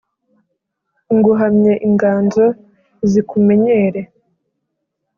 [1.15, 2.45] Nguhamye inganzo
[3.09, 4.01] zikumenyere